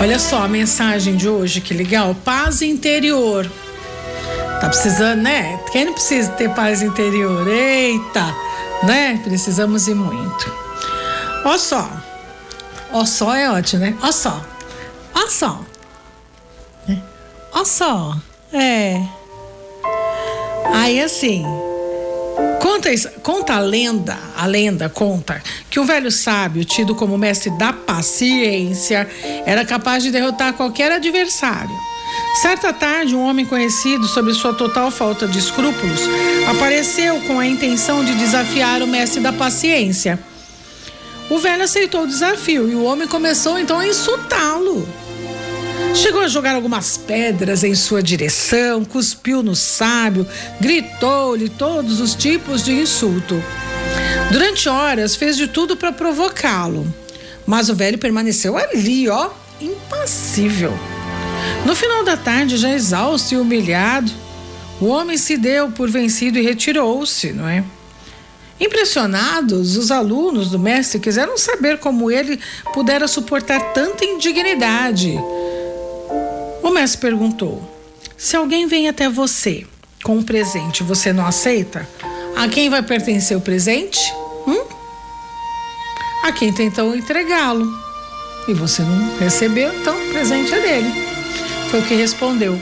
[0.00, 2.14] Olha só a mensagem de hoje, que legal.
[2.24, 3.50] Paz interior.
[4.60, 5.60] Tá precisando, né?
[5.72, 7.46] Quem não precisa ter paz interior?
[7.48, 8.34] Eita,
[8.84, 9.20] né?
[9.24, 10.52] Precisamos ir muito.
[11.44, 11.90] Ó só.
[12.92, 13.96] Ó só é ótimo, né?
[14.02, 14.40] Ó só.
[15.14, 15.60] Ó só.
[16.86, 17.02] Né?
[17.52, 18.16] Ó só.
[18.52, 19.02] É.
[20.72, 21.44] Aí assim,
[22.78, 27.72] Conta, conta a lenda, a lenda conta que um velho sábio, tido como mestre da
[27.72, 29.08] paciência,
[29.44, 31.74] era capaz de derrotar qualquer adversário.
[32.40, 36.02] Certa tarde, um homem conhecido sobre sua total falta de escrúpulos
[36.48, 40.16] apareceu com a intenção de desafiar o mestre da paciência.
[41.28, 44.86] O velho aceitou o desafio e o homem começou então a insultá-lo.
[46.00, 50.24] Chegou a jogar algumas pedras em sua direção, cuspiu no sábio,
[50.60, 53.42] gritou-lhe todos os tipos de insulto.
[54.30, 56.86] Durante horas fez de tudo para provocá-lo,
[57.44, 60.72] mas o velho permaneceu ali, ó, impassível.
[61.66, 64.12] No final da tarde, já exausto e humilhado,
[64.80, 67.64] o homem se deu por vencido e retirou-se, não é?
[68.60, 72.38] Impressionados, os alunos do mestre quiseram saber como ele
[72.72, 75.18] pudera suportar tanta indignidade
[76.68, 77.62] o mestre perguntou:
[78.16, 79.66] Se alguém vem até você
[80.02, 81.88] com um presente, você não aceita?
[82.36, 83.98] A quem vai pertencer o presente?
[84.46, 84.64] Hum?
[86.22, 87.66] A quem tentou entregá-lo.
[88.46, 91.08] E você não recebeu, então o presente é dele.
[91.70, 92.60] Foi o que respondeu.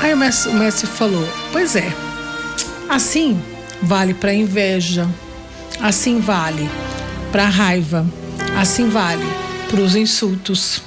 [0.00, 1.92] Aí o mestre, o mestre falou: Pois é,
[2.88, 3.42] assim
[3.82, 5.08] vale para inveja,
[5.80, 6.68] assim vale
[7.32, 8.06] para raiva,
[8.56, 9.24] assim vale
[9.68, 10.82] para os insultos.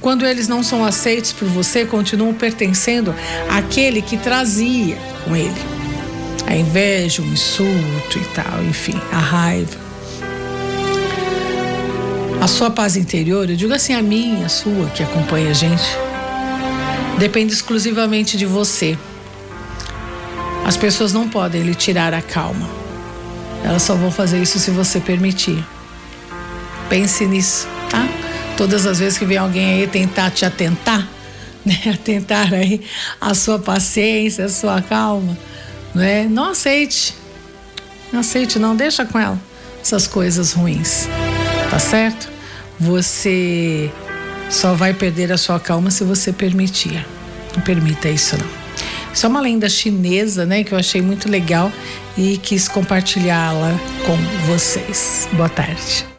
[0.00, 3.14] Quando eles não são aceitos por você, continuam pertencendo
[3.50, 5.60] àquele que trazia com ele.
[6.46, 9.76] A inveja, o insulto e tal, enfim, a raiva.
[12.40, 15.84] A sua paz interior, eu digo assim, a minha, a sua, que acompanha a gente,
[17.18, 18.96] depende exclusivamente de você.
[20.64, 22.68] As pessoas não podem lhe tirar a calma.
[23.62, 25.62] Elas só vão fazer isso se você permitir.
[26.88, 28.29] Pense nisso, tá?
[28.60, 31.08] Todas as vezes que vem alguém aí tentar te atentar,
[31.64, 31.80] né?
[31.94, 32.82] Atentar aí
[33.18, 35.36] a sua paciência, a sua calma,
[35.94, 36.26] né?
[36.28, 37.14] Não aceite.
[38.12, 39.40] Não aceite, não deixa com ela
[39.80, 41.08] essas coisas ruins.
[41.70, 42.28] Tá certo?
[42.78, 43.90] Você
[44.50, 47.06] só vai perder a sua calma se você permitir.
[47.56, 48.60] Não permita isso não.
[49.10, 51.72] Isso é uma lenda chinesa, né, que eu achei muito legal
[52.16, 53.72] e quis compartilhá-la
[54.04, 54.16] com
[54.46, 55.26] vocês.
[55.32, 56.09] Boa tarde.